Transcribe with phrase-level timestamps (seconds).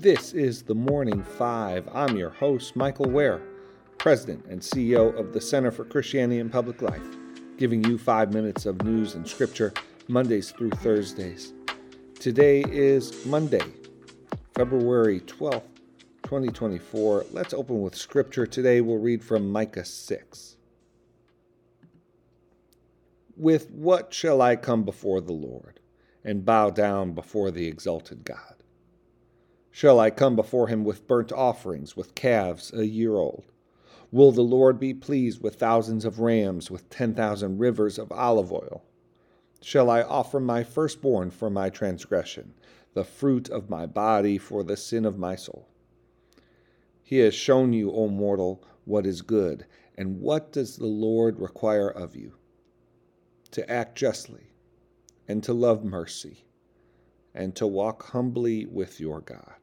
[0.00, 1.86] This is the Morning Five.
[1.92, 3.42] I'm your host, Michael Wear,
[3.98, 7.04] President and CEO of the Center for Christianity and Public Life,
[7.58, 9.74] giving you five minutes of news and scripture
[10.08, 11.52] Mondays through Thursdays.
[12.18, 13.60] Today is Monday,
[14.54, 15.68] February 12th,
[16.22, 17.26] 2024.
[17.30, 18.46] Let's open with scripture.
[18.46, 20.56] Today we'll read from Micah 6.
[23.36, 25.78] With what shall I come before the Lord
[26.24, 28.59] and bow down before the exalted God?
[29.80, 33.44] Shall I come before him with burnt offerings, with calves a year old?
[34.12, 38.52] Will the Lord be pleased with thousands of rams, with ten thousand rivers of olive
[38.52, 38.84] oil?
[39.62, 42.52] Shall I offer my firstborn for my transgression,
[42.92, 45.66] the fruit of my body for the sin of my soul?
[47.02, 49.64] He has shown you, O mortal, what is good,
[49.96, 52.34] and what does the Lord require of you?
[53.52, 54.52] To act justly,
[55.26, 56.44] and to love mercy,
[57.32, 59.59] and to walk humbly with your God.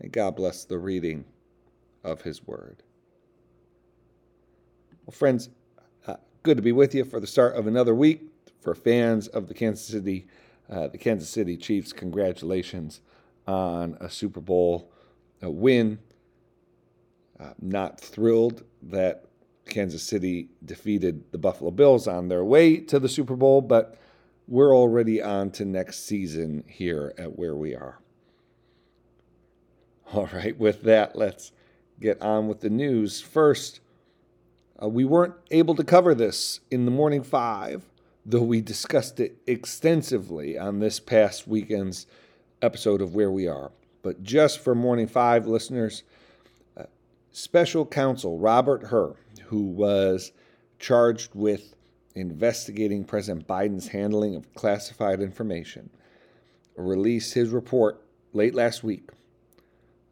[0.00, 1.24] May God bless the reading
[2.04, 2.82] of His Word.
[5.04, 5.50] Well, friends,
[6.06, 8.22] uh, good to be with you for the start of another week.
[8.60, 10.26] For fans of the Kansas City,
[10.68, 13.00] uh, the Kansas City Chiefs, congratulations
[13.46, 14.90] on a Super Bowl
[15.42, 15.98] a win.
[17.38, 19.26] Uh, not thrilled that
[19.66, 23.98] Kansas City defeated the Buffalo Bills on their way to the Super Bowl, but
[24.48, 27.98] we're already on to next season here at Wear We Are.
[30.14, 31.50] All right, with that, let's
[32.00, 33.20] get on with the news.
[33.20, 33.80] First,
[34.80, 37.82] uh, we weren't able to cover this in the morning five,
[38.24, 42.06] though we discussed it extensively on this past weekend's
[42.62, 43.72] episode of Wear We Are.
[44.02, 46.04] But just for morning five listeners,
[46.76, 46.84] uh,
[47.32, 50.30] special counsel Robert Hur, who was
[50.78, 51.74] charged with
[52.14, 55.90] investigating President Biden's handling of classified information,
[56.76, 58.00] released his report
[58.32, 59.10] late last week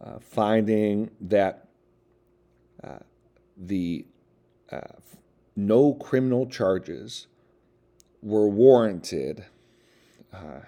[0.00, 1.68] uh, finding that
[2.82, 2.98] uh,
[3.56, 4.06] the
[4.70, 4.80] uh,
[5.56, 7.26] no criminal charges
[8.22, 9.44] were warranted
[10.32, 10.60] uh,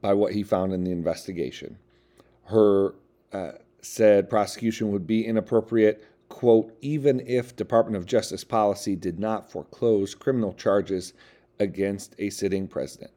[0.00, 1.76] by what he found in the investigation.
[2.44, 2.94] Hur
[3.32, 3.52] uh,
[3.82, 10.14] said prosecution would be inappropriate, quote, even if Department of Justice policy did not foreclose
[10.14, 11.12] criminal charges
[11.58, 13.10] against a sitting president.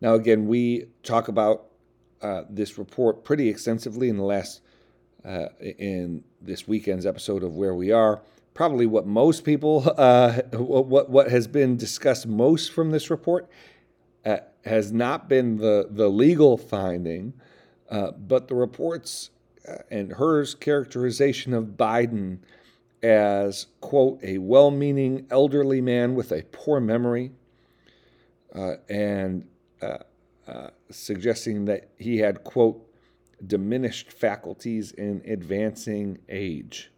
[0.00, 1.70] Now, again, we talk about
[2.24, 4.62] uh, this report pretty extensively in the last
[5.26, 8.22] uh, in this weekend's episode of Wear We Are.
[8.54, 13.48] Probably what most people, uh, what what has been discussed most from this report,
[14.24, 17.34] uh, has not been the the legal finding,
[17.90, 19.30] uh, but the reports
[19.90, 22.38] and Hur's characterization of Biden
[23.02, 27.32] as quote a well-meaning elderly man with a poor memory,
[28.88, 29.46] and
[30.90, 32.86] suggesting that he had, quote,
[33.46, 36.90] diminished faculties in advancing age.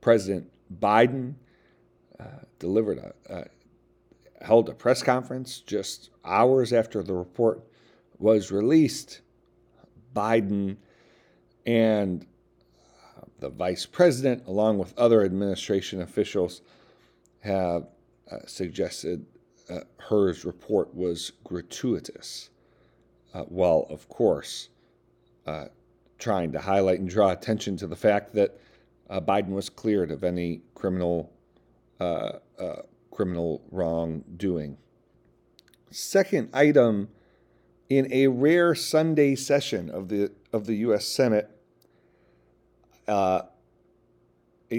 [0.00, 1.34] President Biden
[2.18, 2.24] uh,
[2.58, 3.44] delivered a, uh,
[4.40, 7.62] held a press conference just hours after the report
[8.18, 9.20] was released.
[10.14, 10.76] Biden
[11.66, 12.26] and
[13.16, 16.62] uh, the vice president, along with other administration officials,
[17.40, 17.86] have
[18.30, 19.26] uh, suggested
[19.72, 22.50] uh, report was gratuitous,
[23.34, 24.68] uh, while, of course,
[25.46, 25.66] uh,
[26.18, 28.60] trying to highlight and draw attention to the fact that
[29.10, 31.32] uh, Biden was cleared of any criminal
[32.00, 34.76] uh, uh, criminal wrongdoing.
[35.90, 37.08] Second item
[37.88, 41.06] in a rare Sunday session of the of the U.S.
[41.06, 41.50] Senate,
[43.08, 43.42] a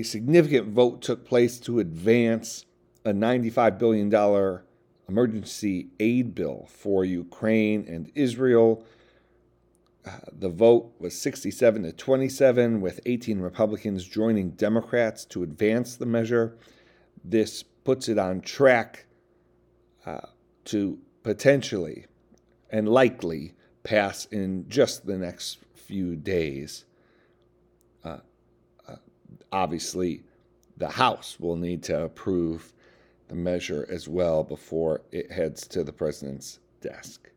[0.04, 2.66] significant vote took place to advance
[3.06, 4.10] a $95 billion
[5.08, 8.84] emergency aid bill for Ukraine and Israel.
[10.06, 16.06] Uh, the vote was 67 to 27, with 18 Republicans joining Democrats to advance the
[16.06, 16.58] measure.
[17.24, 19.06] This puts it on track
[20.06, 20.20] uh,
[20.66, 22.06] to potentially
[22.70, 23.54] and likely
[23.84, 26.86] pass in just the next few days.
[28.04, 28.18] Uh,
[28.88, 28.96] uh
[29.52, 30.24] obviously,
[30.78, 32.73] the House will need to approve
[33.34, 37.30] measure as well before it heads to the president's desk.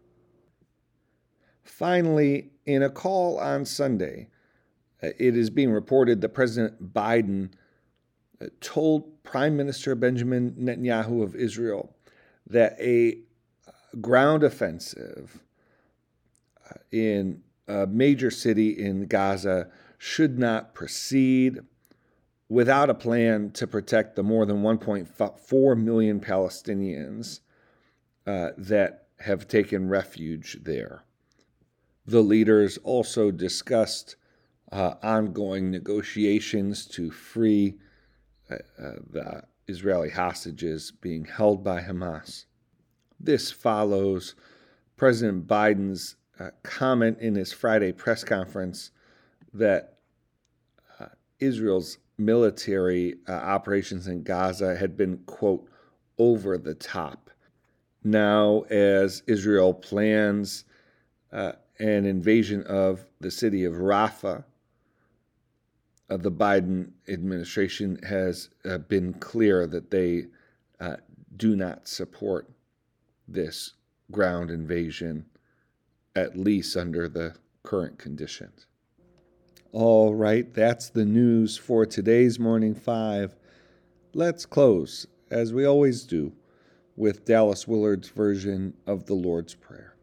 [1.65, 4.29] Finally, in a call on Sunday,
[5.03, 7.51] uh, it is being reported that President Biden
[8.41, 11.95] uh, told Prime Minister Benjamin Netanyahu of Israel
[12.47, 13.19] that a
[13.67, 13.71] uh,
[14.01, 15.41] ground offensive
[16.93, 21.61] in a major city in Gaza should not proceed
[22.49, 27.41] without a plan to protect the more than 1.4 million Palestinians
[28.27, 31.03] uh, that have taken refuge there.
[32.07, 34.17] The leaders also discussed
[34.71, 37.79] uh, ongoing negotiations to free
[38.51, 42.45] uh, uh the Israeli hostages being held by Hamas.
[43.19, 44.35] This follows
[44.97, 48.91] President Biden's uh, comment in his Friday press conference
[49.53, 49.99] that
[51.01, 51.07] uh,
[51.41, 55.69] Israel's military uh, operations in Gaza had been, quote,
[56.19, 57.31] over the top.
[58.03, 60.65] Now, as Israel plans
[61.33, 64.45] uh, an invasion of the city of Rafah,
[66.09, 70.27] uh, the Biden administration has uh, been clear that they
[70.81, 70.97] uh,
[71.37, 72.49] do not support
[73.29, 73.75] this
[74.13, 75.27] ground invasion,
[76.15, 77.35] at least under the
[77.65, 78.67] current conditions.
[79.79, 83.37] All right, that's the news for today's Morning Five.
[84.15, 86.33] Let's close, as we always do,
[86.97, 89.95] with Dallas Willard's version of the Lord's Prayer.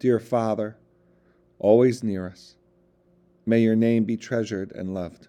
[0.00, 0.76] Dear Father,
[1.60, 2.56] always near us,
[3.46, 5.28] may your name be treasured and loved.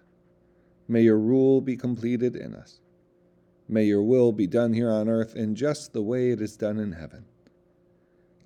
[0.88, 2.80] May your rule be completed in us.
[3.68, 6.80] May your will be done here on earth in just the way it is done
[6.80, 7.26] in heaven.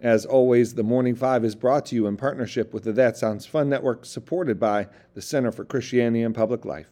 [0.00, 3.46] As always, the Morning Five is brought to you in partnership with the That Sounds
[3.46, 6.90] Fun Network, supported by the Center for Christianity and Public Life.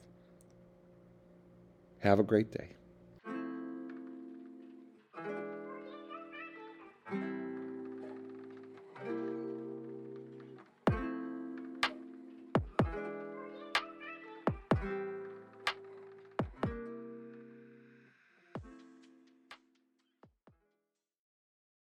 [1.98, 2.70] Have a great day.